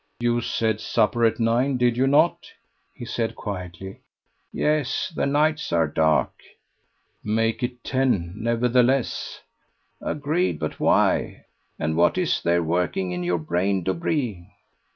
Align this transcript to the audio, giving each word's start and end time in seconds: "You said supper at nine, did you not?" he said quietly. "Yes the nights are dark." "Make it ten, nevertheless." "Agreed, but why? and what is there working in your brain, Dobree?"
"You 0.19 0.41
said 0.41 0.81
supper 0.81 1.23
at 1.25 1.39
nine, 1.39 1.77
did 1.77 1.95
you 1.95 2.07
not?" 2.07 2.51
he 2.91 3.05
said 3.05 3.35
quietly. 3.35 3.99
"Yes 4.51 5.13
the 5.15 5.27
nights 5.27 5.71
are 5.71 5.87
dark." 5.87 6.31
"Make 7.23 7.61
it 7.61 7.83
ten, 7.83 8.33
nevertheless." 8.35 9.41
"Agreed, 10.01 10.57
but 10.57 10.79
why? 10.79 11.45
and 11.77 11.95
what 11.95 12.17
is 12.17 12.41
there 12.41 12.63
working 12.63 13.11
in 13.11 13.23
your 13.23 13.37
brain, 13.37 13.83
Dobree?" 13.83 14.47